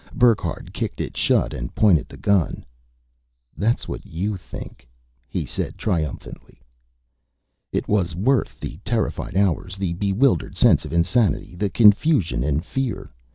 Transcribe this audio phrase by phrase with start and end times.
[0.15, 2.65] Burckhardt kicked it shut and pointed the gun.
[3.55, 4.89] "That's what you think,"
[5.27, 6.59] he said triumphantly.
[7.71, 13.13] It was worth the terrified hours, the bewildered sense of insanity, the confusion and fear.